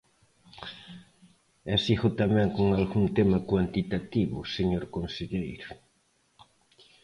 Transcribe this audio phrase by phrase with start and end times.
[1.73, 5.69] E sigo tamén con algún tema cuantitativo, señor conselleiro.